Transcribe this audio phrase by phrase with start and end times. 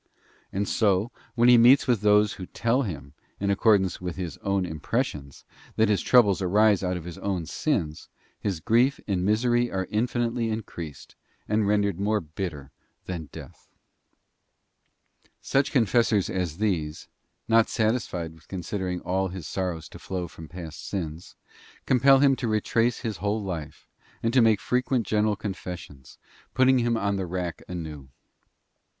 [0.51, 4.65] And so, when he meets with those who tell him, in accordance with his own
[4.65, 8.09] impres sions, that his troubles arise out of his own sins,
[8.39, 11.15] his grief and misery are infinitely increased
[11.47, 12.71] and rendered more bitter
[13.05, 13.67] than death.
[15.39, 17.07] Such confessors as these,
[17.47, 19.25] not satisfied with considering all 4.
[19.25, 21.35] West of his sorrows to flow from past sins,
[21.85, 23.87] compel him to retrace his whole life,
[24.23, 26.17] and to make frequent general confessions,
[26.55, 28.09] putting him on the rack anew.